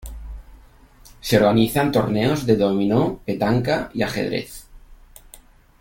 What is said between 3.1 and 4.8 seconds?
petanca y ajedrez.